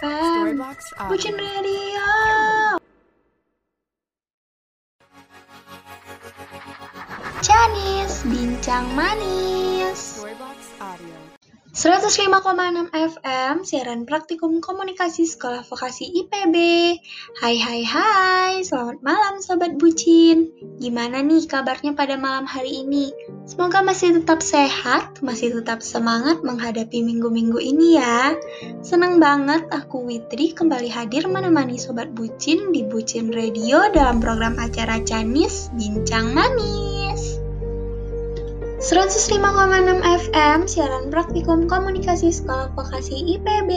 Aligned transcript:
FM 0.00 0.58
Audio. 0.98 1.08
Bucin 1.08 1.36
Radio 1.38 2.02
Janis 7.42 8.24
Bincang 8.26 8.90
Manis 8.96 9.98
Storybox 10.18 10.58
Audio. 10.80 11.33
105,6 11.74 12.94
FM 12.94 13.66
Siaran 13.66 14.06
Praktikum 14.06 14.62
Komunikasi 14.62 15.26
Sekolah 15.26 15.66
Vokasi 15.66 16.06
IPB 16.06 16.54
Hai 17.42 17.58
hai 17.58 17.82
hai. 17.82 18.62
Selamat 18.62 19.02
malam 19.02 19.42
Sobat 19.42 19.74
Bucin. 19.74 20.54
Gimana 20.78 21.18
nih 21.26 21.50
kabarnya 21.50 21.98
pada 21.98 22.14
malam 22.14 22.46
hari 22.46 22.86
ini? 22.86 23.10
Semoga 23.42 23.82
masih 23.82 24.22
tetap 24.22 24.38
sehat 24.38 25.18
Masih 25.18 25.50
tetap 25.50 25.82
semangat 25.82 26.46
menghadapi 26.46 27.02
minggu-minggu 27.02 27.58
ini 27.58 27.98
ya. 27.98 28.38
Senang 28.86 29.18
banget 29.18 29.66
aku 29.74 30.06
Witri 30.06 30.54
kembali 30.54 30.86
hadir 30.86 31.26
menemani 31.26 31.74
Sobat 31.74 32.14
Bucin 32.14 32.70
di 32.70 32.86
Bucin 32.86 33.34
Radio 33.34 33.90
dalam 33.90 34.22
program 34.22 34.62
acara 34.62 35.02
Canis 35.02 35.74
Bincang 35.74 36.38
Manis 36.38 37.03
105,6 38.84 39.40
FM 40.04 40.68
siaran 40.68 41.08
praktikum 41.08 41.64
komunikasi 41.64 42.28
sekolah 42.28 42.68
vokasi 42.76 43.16
IPB 43.32 43.70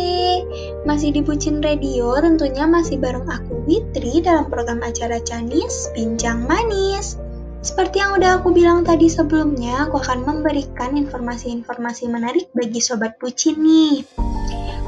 Masih 0.83 1.16
di 1.16 1.23
Bucin 1.23 1.63
Radio 1.63 2.11
tentunya 2.20 2.67
masih 2.67 2.99
bareng 2.99 3.23
aku 3.23 3.63
Witri 3.63 4.20
dalam 4.20 4.52
program 4.52 4.83
acara 4.83 5.23
Canis 5.23 5.88
Bincang 5.95 6.43
Manis. 6.43 7.16
Seperti 7.63 8.03
yang 8.03 8.20
udah 8.20 8.43
aku 8.43 8.52
bilang 8.52 8.83
tadi 8.83 9.07
sebelumnya 9.07 9.88
aku 9.88 9.95
akan 9.95 10.27
memberikan 10.27 10.99
informasi-informasi 10.99 12.11
menarik 12.11 12.52
bagi 12.52 12.83
Sobat 12.83 13.16
Bucin 13.16 13.63
nih. 13.63 14.03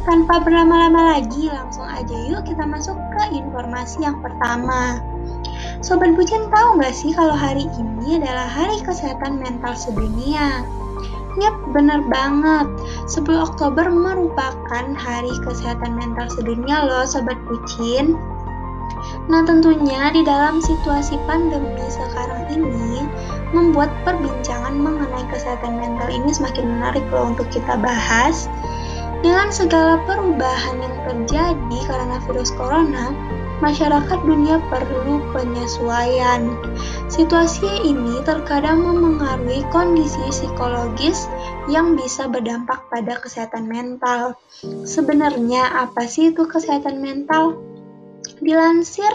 Tanpa 0.03 0.43
berlama-lama 0.43 1.15
lagi 1.15 1.47
langsung 1.47 1.87
aja 1.87 2.17
yuk 2.27 2.43
kita 2.43 2.67
masuk 2.67 2.99
ke 3.15 3.39
informasi 3.39 4.03
yang 4.03 4.19
pertama 4.19 4.99
Sobat 5.79 6.11
Bucin 6.11 6.43
tahu 6.51 6.75
nggak 6.75 6.91
sih 6.91 7.15
kalau 7.15 7.31
hari 7.31 7.63
ini 7.79 8.19
adalah 8.19 8.51
Hari 8.51 8.83
Kesehatan 8.83 9.39
Mental 9.39 9.71
Sedunia? 9.79 10.67
Yap, 11.39 11.55
bener 11.71 12.03
banget. 12.11 12.67
10 13.07 13.23
Oktober 13.31 13.87
merupakan 13.87 14.85
Hari 14.91 15.31
Kesehatan 15.39 15.95
Mental 15.95 16.27
Sedunia 16.27 16.83
loh 16.83 17.07
Sobat 17.07 17.39
Bucin. 17.47 18.19
Nah 19.31 19.47
tentunya 19.47 20.11
di 20.11 20.19
dalam 20.27 20.59
situasi 20.59 21.15
pandemi 21.23 21.87
sekarang 21.87 22.51
ini 22.51 23.07
membuat 23.55 23.87
perbincangan 24.03 24.75
mengenai 24.75 25.23
kesehatan 25.31 25.79
mental 25.79 26.11
ini 26.11 26.27
semakin 26.35 26.75
menarik 26.75 27.07
loh 27.07 27.31
untuk 27.31 27.47
kita 27.55 27.79
bahas. 27.79 28.51
Dengan 29.23 29.47
segala 29.47 29.95
perubahan 30.03 30.75
yang 30.83 30.95
terjadi 31.07 31.79
karena 31.87 32.19
virus 32.27 32.51
corona, 32.51 33.15
masyarakat 33.61 34.19
dunia 34.25 34.59
perlu 34.67 35.21
penyesuaian. 35.31 36.51
Situasi 37.07 37.87
ini 37.87 38.23
terkadang 38.25 38.83
memengaruhi 38.83 39.63
kondisi 39.71 40.19
psikologis 40.31 41.27
yang 41.71 41.95
bisa 41.95 42.27
berdampak 42.27 42.87
pada 42.89 43.19
kesehatan 43.21 43.69
mental. 43.69 44.35
Sebenarnya 44.83 45.85
apa 45.87 46.09
sih 46.09 46.35
itu 46.35 46.47
kesehatan 46.47 46.99
mental? 47.03 47.68
Dilansir 48.39 49.11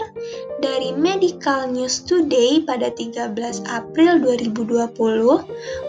dari 0.61 0.93
Medical 0.93 1.73
News 1.73 2.05
Today 2.05 2.61
pada 2.61 2.93
13 2.93 3.33
April 3.65 4.21
2020, 4.21 4.93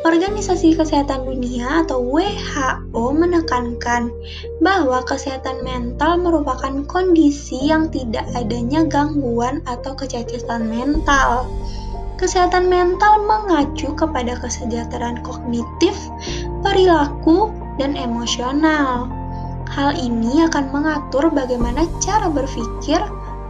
Organisasi 0.08 0.72
Kesehatan 0.72 1.28
Dunia 1.28 1.84
atau 1.84 2.00
WHO 2.00 3.04
menekankan 3.12 4.08
bahwa 4.64 5.04
kesehatan 5.04 5.60
mental 5.60 6.16
merupakan 6.16 6.80
kondisi 6.88 7.60
yang 7.68 7.92
tidak 7.92 8.24
adanya 8.32 8.88
gangguan 8.88 9.60
atau 9.68 9.92
kecacatan 9.92 10.72
mental. 10.72 11.44
Kesehatan 12.16 12.72
mental 12.72 13.20
mengacu 13.28 13.92
kepada 13.92 14.40
kesejahteraan 14.40 15.20
kognitif, 15.20 15.92
perilaku, 16.64 17.52
dan 17.76 17.92
emosional. 18.00 19.12
Hal 19.68 19.92
ini 20.00 20.40
akan 20.48 20.72
mengatur 20.72 21.28
bagaimana 21.28 21.84
cara 22.00 22.32
berpikir, 22.32 22.96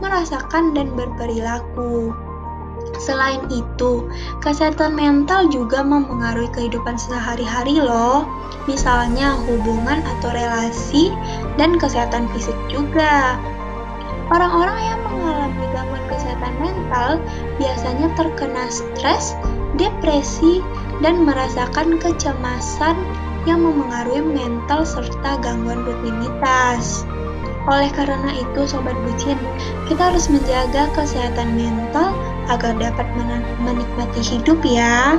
merasakan, 0.00 0.76
dan 0.76 0.92
berperilaku. 0.96 2.12
Selain 2.96 3.44
itu, 3.52 4.08
kesehatan 4.40 4.96
mental 4.96 5.50
juga 5.52 5.84
mempengaruhi 5.84 6.48
kehidupan 6.54 6.96
sehari-hari 6.96 7.82
loh. 7.82 8.24
Misalnya 8.64 9.36
hubungan 9.44 10.00
atau 10.16 10.32
relasi 10.32 11.12
dan 11.60 11.76
kesehatan 11.76 12.30
fisik 12.32 12.56
juga. 12.72 13.36
Orang-orang 14.32 14.78
yang 14.82 15.00
mengalami 15.06 15.64
gangguan 15.70 16.04
kesehatan 16.10 16.54
mental 16.58 17.10
biasanya 17.62 18.10
terkena 18.18 18.64
stres, 18.72 19.38
depresi, 19.78 20.64
dan 20.98 21.22
merasakan 21.22 22.00
kecemasan 22.02 22.96
yang 23.46 23.62
memengaruhi 23.62 24.24
mental 24.26 24.82
serta 24.82 25.38
gangguan 25.38 25.86
rutinitas. 25.86 27.06
Oleh 27.66 27.90
karena 27.90 28.30
itu, 28.30 28.62
sobat 28.66 28.94
bucin, 29.02 29.38
kita 29.90 30.14
harus 30.14 30.30
menjaga 30.30 30.86
kesehatan 30.94 31.58
mental 31.58 32.14
agar 32.46 32.78
dapat 32.78 33.06
menikmati 33.58 34.22
hidup 34.22 34.62
ya. 34.62 35.18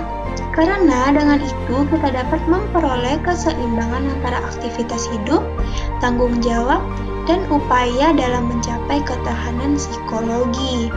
Karena 0.55 1.11
dengan 1.11 1.43
itu 1.43 1.75
kita 1.91 2.07
dapat 2.09 2.41
memperoleh 2.47 3.19
keseimbangan 3.21 4.09
antara 4.09 4.39
aktivitas 4.47 5.11
hidup, 5.11 5.43
tanggung 5.99 6.39
jawab, 6.39 6.81
dan 7.27 7.43
upaya 7.51 8.15
dalam 8.15 8.47
mencapai 8.47 9.03
ketahanan 9.03 9.75
psikologi. 9.75 10.89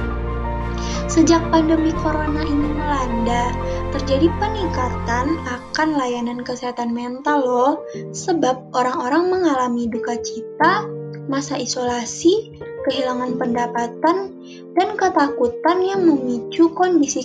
Sejak 1.10 1.42
pandemi 1.50 1.90
corona 1.98 2.46
ini 2.46 2.70
melanda, 2.78 3.50
terjadi 3.90 4.30
peningkatan 4.38 5.42
akan 5.42 5.88
layanan 5.98 6.40
kesehatan 6.46 6.94
mental 6.94 7.42
loh, 7.42 7.72
sebab 8.14 8.70
orang-orang 8.72 9.28
mengalami 9.28 9.90
duka 9.90 10.14
cita, 10.22 10.86
masa 11.30 11.54
isolasi, 11.54 12.58
kehilangan 12.90 13.38
pendapatan, 13.38 14.34
dan 14.74 14.88
ketakutan 14.98 15.78
yang 15.86 16.02
memicu 16.02 16.74
kondisi 16.74 17.22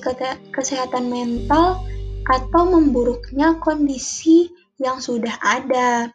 kesehatan 0.53 1.09
mental 1.09 1.81
atau 2.29 2.63
memburuknya 2.69 3.57
kondisi 3.57 4.53
yang 4.77 5.01
sudah 5.01 5.33
ada. 5.41 6.13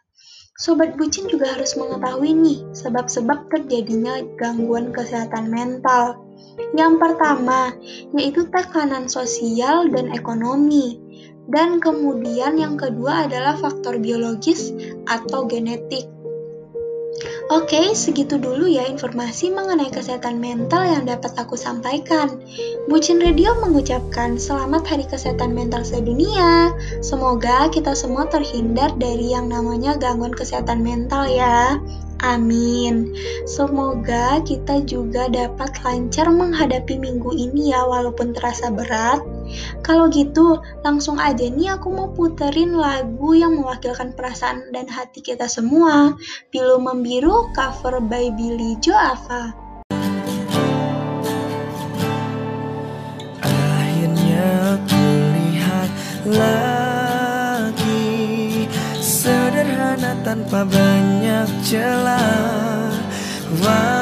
Sobat 0.61 0.93
bucin 0.93 1.25
juga 1.25 1.57
harus 1.57 1.73
mengetahui 1.73 2.37
nih 2.37 2.59
sebab-sebab 2.77 3.49
terjadinya 3.49 4.21
gangguan 4.37 4.93
kesehatan 4.93 5.49
mental. 5.49 6.21
Yang 6.77 7.01
pertama, 7.01 7.73
yaitu 8.13 8.45
tekanan 8.53 9.09
sosial 9.09 9.89
dan 9.89 10.13
ekonomi. 10.13 11.01
Dan 11.49 11.81
kemudian 11.81 12.61
yang 12.61 12.77
kedua 12.77 13.25
adalah 13.25 13.57
faktor 13.57 13.97
biologis 13.97 14.69
atau 15.09 15.49
genetik. 15.49 16.05
Oke, 17.51 17.91
segitu 17.93 18.39
dulu 18.39 18.65
ya 18.65 18.87
informasi 18.87 19.51
mengenai 19.51 19.91
kesehatan 19.91 20.39
mental 20.39 20.87
yang 20.87 21.03
dapat 21.03 21.35
aku 21.35 21.59
sampaikan. 21.59 22.39
Bucin 22.87 23.19
Radio 23.19 23.59
mengucapkan 23.59 24.39
selamat 24.39 24.87
Hari 24.87 25.05
Kesehatan 25.05 25.51
Mental 25.51 25.83
Sedunia. 25.83 26.71
Semoga 27.03 27.67
kita 27.69 27.91
semua 27.93 28.25
terhindar 28.31 28.95
dari 28.95 29.35
yang 29.35 29.51
namanya 29.51 29.99
gangguan 29.99 30.31
kesehatan 30.31 30.79
mental 30.81 31.27
ya. 31.27 31.77
Amin. 32.21 33.17
Semoga 33.49 34.45
kita 34.45 34.85
juga 34.85 35.25
dapat 35.25 35.73
lancar 35.81 36.29
menghadapi 36.29 37.01
minggu 37.01 37.33
ini 37.33 37.73
ya 37.73 37.81
walaupun 37.81 38.31
terasa 38.37 38.69
berat. 38.69 39.25
Kalau 39.81 40.07
gitu, 40.11 40.59
langsung 40.83 41.17
aja 41.21 41.47
nih 41.47 41.75
aku 41.75 41.91
mau 41.91 42.09
puterin 42.11 42.75
lagu 42.75 43.33
yang 43.37 43.57
mewakilkan 43.59 44.13
perasaan 44.15 44.71
dan 44.75 44.87
hati 44.87 45.23
kita 45.23 45.47
semua. 45.47 46.15
Pilu 46.53 46.77
Membiru 46.79 47.49
cover 47.55 48.03
by 48.03 48.31
Billy 48.35 48.75
Joava. 48.79 49.53
Akhirnya 53.41 54.77
kulihat 54.89 55.89
lagi 56.31 58.07
Sederhana 59.01 60.17
tanpa 60.25 60.65
banyak 60.65 61.47
celah 61.65 62.91
Wangimu 63.51 64.00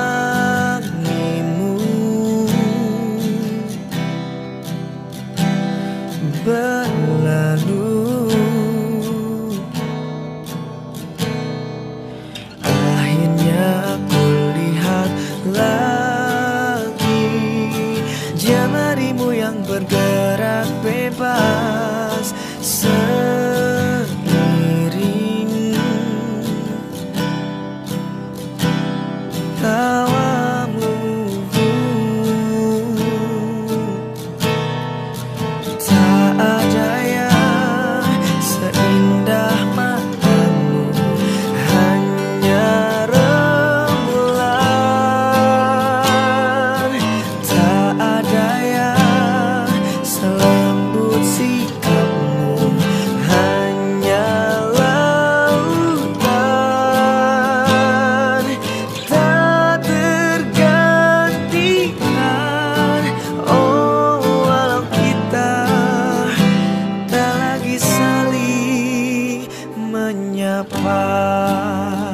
apart. 70.59 72.08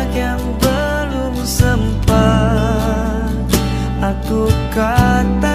Banyak 0.00 0.16
yang 0.16 0.40
belum 0.56 1.34
sempat. 1.44 3.36
Aku 4.00 4.48
katakan 4.72 5.49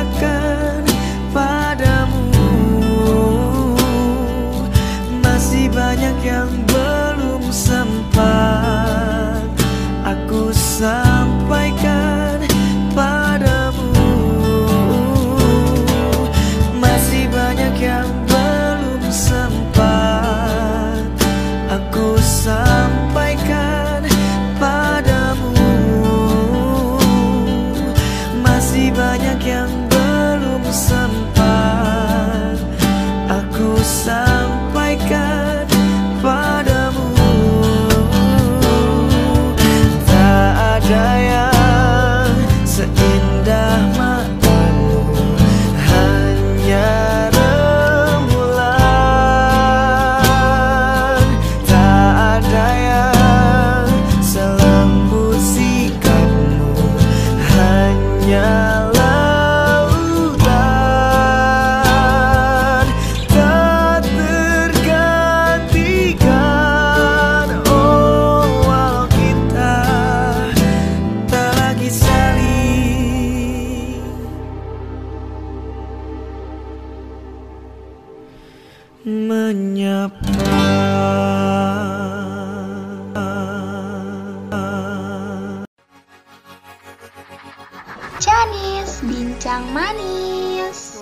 Janis, 88.45 89.01
bincang 89.01 89.65
manis. 89.73 91.01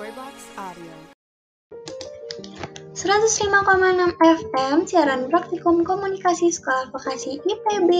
FM, 4.16 4.76
siaran 4.88 5.28
praktikum 5.28 5.84
komunikasi 5.84 6.48
sekolah 6.48 6.88
vokasi 6.88 7.44
IPB. 7.44 7.90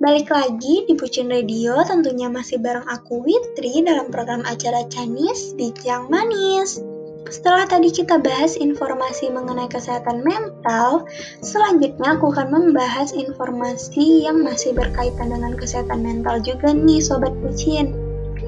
Balik 0.00 0.32
lagi 0.32 0.88
di 0.88 0.96
Bucin 0.96 1.28
Radio, 1.28 1.76
tentunya 1.84 2.32
masih 2.32 2.56
bareng 2.64 2.88
aku 2.88 3.20
Witri 3.20 3.84
dalam 3.84 4.08
program 4.08 4.40
acara 4.48 4.80
Canis 4.88 5.52
Bincang 5.52 6.08
Manis. 6.08 6.80
Setelah 7.28 7.68
tadi 7.68 7.92
kita 7.92 8.16
bahas 8.16 8.56
informasi 8.56 9.28
mengenai 9.28 9.68
kesehatan 9.68 10.24
mental, 10.24 11.04
selanjutnya 11.44 12.16
aku 12.16 12.32
akan 12.32 12.48
membahas 12.48 13.12
informasi 13.12 14.24
yang 14.24 14.40
masih 14.40 14.72
berkaitan 14.72 15.36
dengan 15.36 15.52
kesehatan 15.52 16.00
mental 16.00 16.40
juga 16.40 16.72
nih 16.72 17.04
Sobat 17.04 17.36
Bucin, 17.44 17.92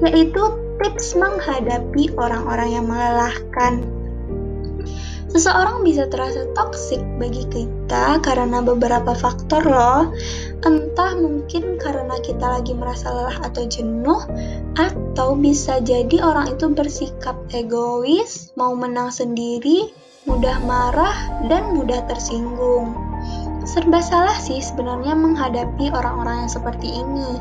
yaitu 0.01 0.41
tips 0.81 1.13
menghadapi 1.13 2.09
orang-orang 2.17 2.69
yang 2.73 2.85
melelahkan. 2.89 3.85
Seseorang 5.31 5.87
bisa 5.87 6.11
terasa 6.11 6.43
toksik 6.51 6.99
bagi 7.15 7.47
kita 7.47 8.19
karena 8.19 8.59
beberapa 8.59 9.15
faktor 9.15 9.63
loh. 9.63 10.11
Entah 10.59 11.15
mungkin 11.15 11.79
karena 11.79 12.19
kita 12.19 12.59
lagi 12.59 12.75
merasa 12.75 13.15
lelah 13.15 13.39
atau 13.39 13.63
jenuh, 13.63 14.19
atau 14.75 15.39
bisa 15.39 15.79
jadi 15.79 16.19
orang 16.19 16.51
itu 16.51 16.67
bersikap 16.75 17.39
egois, 17.55 18.51
mau 18.59 18.75
menang 18.75 19.07
sendiri, 19.07 19.95
mudah 20.27 20.59
marah, 20.67 21.15
dan 21.47 21.79
mudah 21.79 22.03
tersinggung. 22.11 22.91
Serba 23.63 24.03
salah 24.03 24.35
sih 24.35 24.59
sebenarnya 24.59 25.15
menghadapi 25.15 25.95
orang-orang 25.95 26.43
yang 26.43 26.51
seperti 26.51 26.91
ini. 26.91 27.39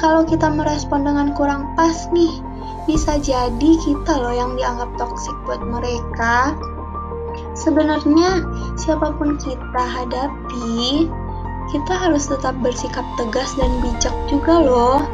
Kalau 0.00 0.24
kita 0.24 0.48
merespon 0.48 1.04
dengan 1.04 1.36
kurang 1.36 1.76
pas 1.76 2.08
nih, 2.08 2.40
bisa 2.88 3.20
jadi 3.20 3.70
kita 3.84 4.16
loh 4.16 4.32
yang 4.32 4.56
dianggap 4.56 4.88
toksik 4.96 5.36
buat 5.44 5.60
mereka. 5.60 6.56
Sebenarnya, 7.52 8.40
siapa 8.80 9.12
pun 9.20 9.36
kita 9.36 9.84
hadapi, 9.84 11.04
kita 11.68 11.92
harus 11.92 12.32
tetap 12.32 12.56
bersikap 12.64 13.04
tegas 13.20 13.52
dan 13.60 13.68
bijak 13.84 14.16
juga 14.32 14.64
loh. 14.64 15.04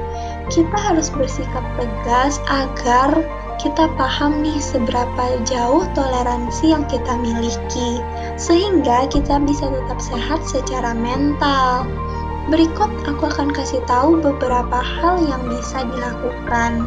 Kita 0.46 0.78
harus 0.78 1.10
bersikap 1.10 1.66
tegas 1.74 2.38
agar 2.46 3.10
kita 3.58 3.90
paham 3.98 4.46
nih 4.46 4.62
seberapa 4.62 5.42
jauh 5.42 5.82
toleransi 5.98 6.70
yang 6.70 6.86
kita 6.86 7.18
miliki, 7.18 7.98
sehingga 8.38 9.10
kita 9.10 9.42
bisa 9.42 9.66
tetap 9.66 9.98
sehat 9.98 10.40
secara 10.46 10.94
mental. 10.94 12.05
Berikut 12.46 12.90
aku 13.02 13.26
akan 13.26 13.50
kasih 13.50 13.82
tahu 13.90 14.22
beberapa 14.22 14.78
hal 14.78 15.18
yang 15.26 15.42
bisa 15.50 15.82
dilakukan. 15.82 16.86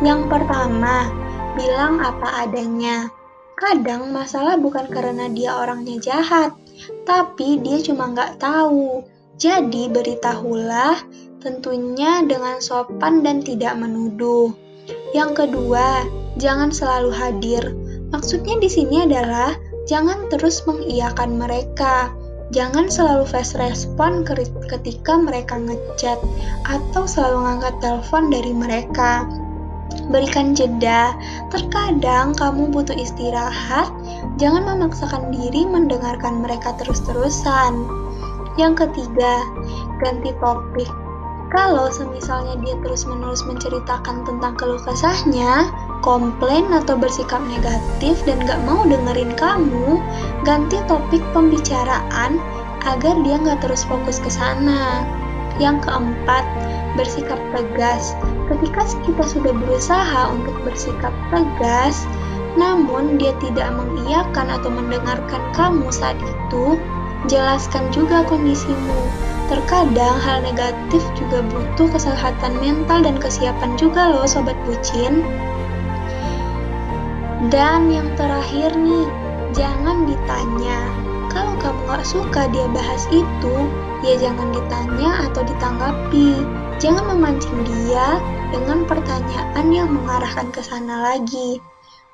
Yang 0.00 0.20
pertama, 0.32 1.12
bilang 1.58 2.00
apa 2.00 2.48
adanya. 2.48 3.12
Kadang 3.58 4.14
masalah 4.14 4.56
bukan 4.56 4.86
karena 4.88 5.28
dia 5.28 5.52
orangnya 5.60 5.98
jahat, 5.98 6.54
tapi 7.04 7.58
dia 7.60 7.82
cuma 7.84 8.14
nggak 8.14 8.40
tahu. 8.40 9.04
Jadi 9.36 9.92
beritahulah, 9.92 10.96
tentunya 11.42 12.24
dengan 12.24 12.62
sopan 12.62 13.20
dan 13.20 13.42
tidak 13.42 13.76
menuduh. 13.76 14.54
Yang 15.12 15.44
kedua, 15.44 16.06
jangan 16.40 16.72
selalu 16.72 17.10
hadir. 17.12 17.62
Maksudnya 18.08 18.56
di 18.56 18.70
sini 18.72 19.04
adalah 19.04 19.52
jangan 19.84 20.32
terus 20.32 20.64
mengiyakan 20.64 21.36
mereka. 21.36 22.14
Jangan 22.48 22.88
selalu 22.88 23.28
fast 23.28 23.60
respon 23.60 24.24
ketika 24.72 25.20
mereka 25.20 25.60
ngechat 25.60 26.16
atau 26.64 27.04
selalu 27.04 27.44
ngangkat 27.44 27.74
telepon 27.84 28.32
dari 28.32 28.52
mereka. 28.56 29.28
Berikan 30.08 30.56
jeda. 30.56 31.12
Terkadang 31.52 32.32
kamu 32.32 32.72
butuh 32.72 32.96
istirahat. 32.96 33.92
Jangan 34.40 34.64
memaksakan 34.64 35.28
diri 35.28 35.68
mendengarkan 35.68 36.40
mereka 36.40 36.72
terus-terusan. 36.80 37.84
Yang 38.56 38.88
ketiga, 38.88 39.44
ganti 40.00 40.32
topik. 40.40 40.88
Kalau 41.48 41.88
semisalnya 41.88 42.60
dia 42.60 42.76
terus-menerus 42.84 43.44
menceritakan 43.44 44.24
tentang 44.24 44.52
keluh 44.56 44.80
kesahnya, 44.84 45.68
komplain 46.00 46.70
atau 46.70 46.94
bersikap 46.94 47.42
negatif 47.46 48.20
dan 48.24 48.42
gak 48.46 48.60
mau 48.64 48.86
dengerin 48.86 49.34
kamu, 49.34 49.98
ganti 50.46 50.78
topik 50.86 51.22
pembicaraan 51.34 52.38
agar 52.86 53.14
dia 53.26 53.36
gak 53.42 53.60
terus 53.62 53.82
fokus 53.84 54.22
ke 54.22 54.30
sana. 54.30 55.04
Yang 55.58 55.90
keempat, 55.90 56.46
bersikap 56.94 57.38
tegas. 57.50 58.14
Ketika 58.46 58.86
kita 59.04 59.24
sudah 59.26 59.52
berusaha 59.54 60.30
untuk 60.30 60.54
bersikap 60.62 61.10
tegas, 61.34 62.06
namun 62.54 63.18
dia 63.18 63.34
tidak 63.38 63.70
mengiyakan 63.74 64.50
atau 64.50 64.70
mendengarkan 64.70 65.42
kamu 65.54 65.90
saat 65.90 66.18
itu, 66.22 66.78
jelaskan 67.26 67.90
juga 67.90 68.22
kondisimu. 68.26 68.98
Terkadang 69.48 70.16
hal 70.20 70.44
negatif 70.44 71.00
juga 71.16 71.40
butuh 71.48 71.88
kesehatan 71.88 72.60
mental 72.60 73.00
dan 73.00 73.16
kesiapan 73.16 73.74
juga 73.80 74.12
loh 74.12 74.28
sobat 74.28 74.58
bucin. 74.68 75.24
Dan 77.46 77.86
yang 77.94 78.10
terakhir 78.18 78.74
nih, 78.74 79.06
jangan 79.54 80.10
ditanya. 80.10 80.90
Kalau 81.30 81.54
kamu 81.62 81.86
gak 81.86 82.02
suka 82.02 82.50
dia 82.50 82.66
bahas 82.74 83.06
itu, 83.14 83.54
ya 84.02 84.18
jangan 84.18 84.50
ditanya 84.50 85.30
atau 85.30 85.46
ditanggapi. 85.46 86.42
Jangan 86.82 87.14
memancing 87.14 87.62
dia 87.62 88.18
dengan 88.50 88.82
pertanyaan 88.90 89.66
yang 89.70 89.86
mengarahkan 89.94 90.50
ke 90.50 90.66
sana 90.66 91.14
lagi. 91.14 91.62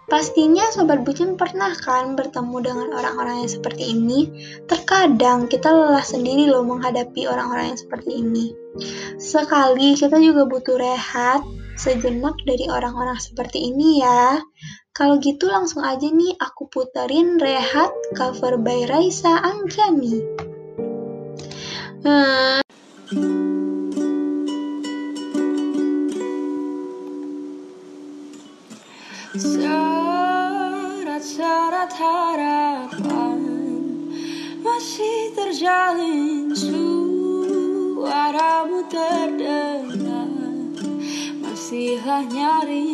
Pastinya 0.04 0.68
Sobat 0.68 1.00
Bucin 1.00 1.40
pernah 1.40 1.72
kan 1.72 2.12
bertemu 2.12 2.60
dengan 2.60 2.88
orang-orang 2.92 3.40
yang 3.40 3.52
seperti 3.56 3.96
ini? 3.96 4.28
Terkadang 4.68 5.48
kita 5.48 5.72
lelah 5.72 6.04
sendiri 6.04 6.44
loh 6.52 6.60
menghadapi 6.60 7.24
orang-orang 7.24 7.72
yang 7.72 7.80
seperti 7.80 8.20
ini. 8.20 8.52
Sekali 9.16 9.96
kita 9.96 10.20
juga 10.20 10.44
butuh 10.44 10.76
rehat 10.76 11.40
sejenak 11.80 12.36
dari 12.44 12.68
orang-orang 12.68 13.16
seperti 13.16 13.72
ini 13.72 14.04
ya. 14.04 14.44
Kalau 14.94 15.18
gitu 15.18 15.50
langsung 15.50 15.82
aja 15.82 16.06
nih 16.06 16.38
aku 16.38 16.70
puterin 16.70 17.42
Rehat 17.42 17.90
cover 18.14 18.54
by 18.54 18.86
Raisa 18.86 19.42
Anggiani. 19.42 20.22
Hmm. 22.06 22.62
Serat-serat 29.34 30.22
harapan 31.90 33.42
masih 34.62 35.34
terjalin 35.34 36.54
suaramu 36.54 37.66
terdengar 38.86 40.30
masihlah 41.42 42.22
nyaring 42.30 42.93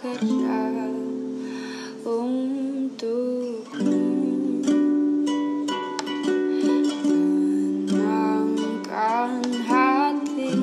bekerja 0.00 0.88
Untukmu 2.08 4.00
Tenangkan 7.84 9.44
hati. 9.68 10.56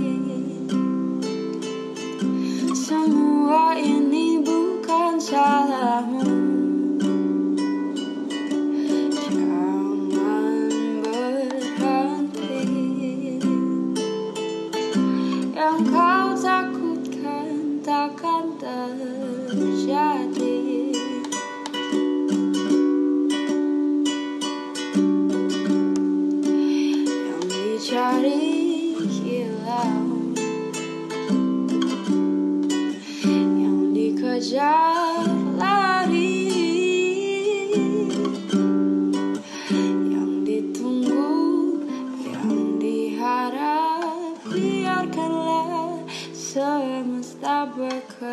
Semua 2.73 3.77
ini 3.77 4.41
bukan 4.41 5.21
salahmu 5.21 6.56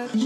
Halo 0.05 0.21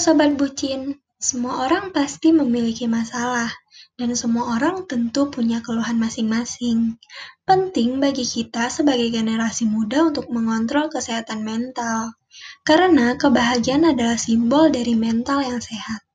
Sobat 0.00 0.40
Bucin, 0.40 0.96
semua 1.20 1.68
orang 1.68 1.92
pasti 1.92 2.32
memiliki 2.32 2.88
masalah, 2.88 3.52
dan 4.00 4.16
semua 4.16 4.56
orang 4.56 4.88
tentu 4.88 5.28
punya 5.28 5.60
keluhan 5.60 6.00
masing-masing. 6.00 6.96
Penting 7.44 8.00
bagi 8.00 8.24
kita 8.24 8.72
sebagai 8.72 9.12
generasi 9.12 9.68
muda 9.68 10.08
untuk 10.08 10.32
mengontrol 10.32 10.88
kesehatan 10.88 11.44
mental, 11.44 12.16
karena 12.64 13.20
kebahagiaan 13.20 13.84
adalah 13.92 14.16
simbol 14.16 14.72
dari 14.72 14.96
mental 14.96 15.44
yang 15.44 15.60
sehat. 15.60 16.05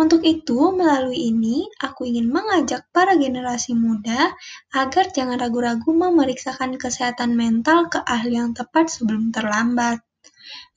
Untuk 0.00 0.24
itu, 0.24 0.72
melalui 0.72 1.28
ini, 1.28 1.68
aku 1.76 2.08
ingin 2.08 2.32
mengajak 2.32 2.88
para 2.88 3.20
generasi 3.20 3.76
muda 3.76 4.32
agar 4.72 5.12
jangan 5.12 5.36
ragu-ragu 5.36 5.92
memeriksakan 5.92 6.80
kesehatan 6.80 7.36
mental 7.36 7.92
ke 7.92 8.00
ahli 8.08 8.40
yang 8.40 8.56
tepat 8.56 8.88
sebelum 8.88 9.28
terlambat. 9.28 10.00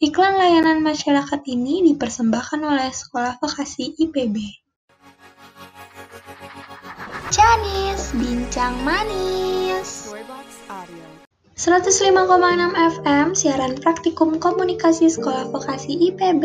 Iklan 0.04 0.36
layanan 0.36 0.84
masyarakat 0.84 1.40
ini 1.48 1.88
dipersembahkan 1.88 2.60
oleh 2.68 2.92
Sekolah 2.92 3.40
Vokasi 3.40 3.96
IPB. 3.96 4.36
Janis, 7.32 8.12
bincang 8.12 8.76
manis. 8.84 10.12
105,6 11.64 12.76
FM, 12.76 13.32
siaran 13.40 13.80
praktikum 13.80 14.36
komunikasi 14.36 15.08
Sekolah 15.08 15.48
Vokasi 15.48 15.96
IPB. 16.12 16.44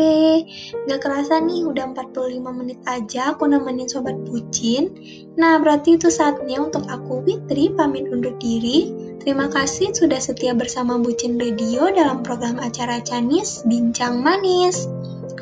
Gak 0.87 1.03
kerasa 1.03 1.43
nih, 1.43 1.67
udah 1.67 1.91
45 1.91 2.39
menit 2.55 2.79
aja 2.87 3.35
aku 3.35 3.51
nemenin 3.51 3.91
Sobat 3.91 4.15
Bucin. 4.23 4.95
Nah, 5.35 5.59
berarti 5.59 5.99
itu 5.99 6.07
saatnya 6.07 6.63
untuk 6.63 6.87
aku, 6.87 7.19
Witri, 7.27 7.67
pamit 7.75 8.07
undur 8.07 8.31
diri. 8.39 8.95
Terima 9.19 9.51
kasih 9.51 9.91
sudah 9.91 10.23
setia 10.23 10.55
bersama 10.55 10.95
Bucin 10.95 11.35
Radio 11.35 11.91
dalam 11.91 12.23
program 12.23 12.55
acara 12.55 13.03
Canis 13.03 13.67
Bincang 13.67 14.23
Manis. 14.23 14.87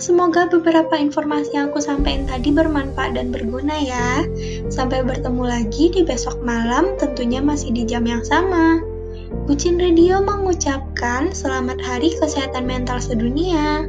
Semoga 0.01 0.49
beberapa 0.49 0.97
informasi 0.97 1.53
yang 1.53 1.69
aku 1.69 1.85
sampaikan 1.85 2.25
tadi 2.25 2.49
bermanfaat 2.49 3.13
dan 3.13 3.29
berguna 3.29 3.77
ya. 3.77 4.25
Sampai 4.73 5.05
bertemu 5.05 5.43
lagi 5.45 5.93
di 5.93 6.01
besok 6.01 6.41
malam, 6.41 6.97
tentunya 6.97 7.45
masih 7.45 7.69
di 7.77 7.85
jam 7.85 8.01
yang 8.09 8.25
sama. 8.25 8.96
Bucin 9.27 9.75
Radio 9.75 10.23
mengucapkan 10.23 11.35
selamat 11.35 11.83
Hari 11.83 12.15
Kesehatan 12.15 12.63
Mental 12.63 12.95
Sedunia. 13.03 13.83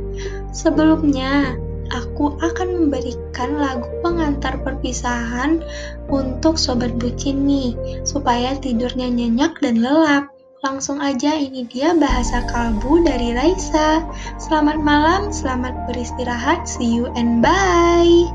Sebelumnya, 0.50 1.54
aku 1.95 2.35
akan 2.42 2.68
memberikan 2.75 3.54
lagu 3.54 3.87
pengantar 4.02 4.59
perpisahan 4.66 5.62
untuk 6.11 6.59
Sobat 6.59 6.99
Bucin 6.99 7.47
nih, 7.47 7.78
supaya 8.02 8.59
tidurnya 8.59 9.07
nyenyak 9.07 9.62
dan 9.62 9.78
lelap. 9.78 10.35
Langsung 10.59 10.99
aja 10.99 11.38
ini 11.38 11.62
dia 11.71 11.95
bahasa 11.95 12.42
kalbu 12.50 13.07
dari 13.07 13.30
Raisa. 13.30 14.02
Selamat 14.42 14.83
malam, 14.83 15.30
selamat 15.30 15.87
beristirahat, 15.87 16.66
see 16.66 16.99
you 16.99 17.07
and 17.14 17.38
bye. 17.38 18.26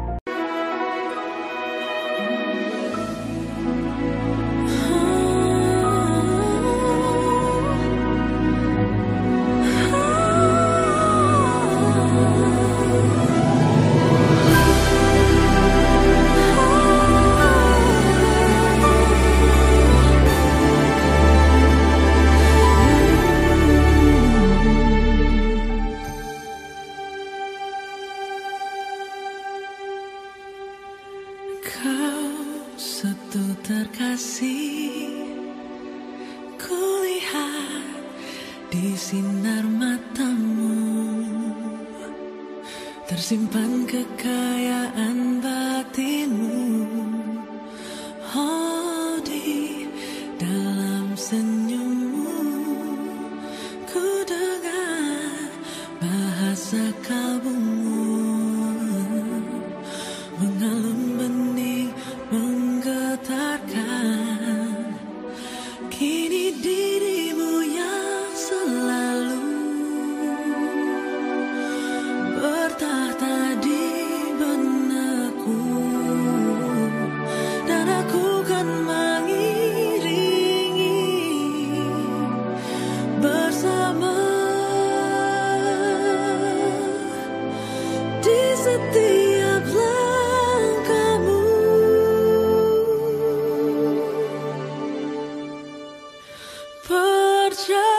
Just. 97.53 97.92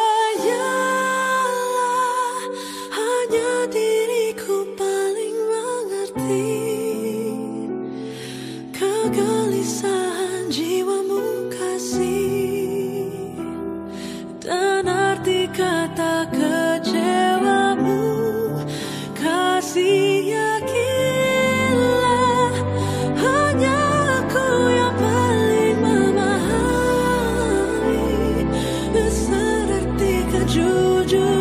juju. 30.54 31.33